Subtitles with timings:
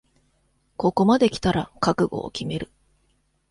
[0.77, 2.71] ここまできたら覚悟を決める